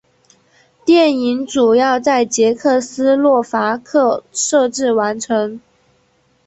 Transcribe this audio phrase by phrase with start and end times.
[0.83, 5.61] 电影主要在捷克斯洛伐克摄制完成。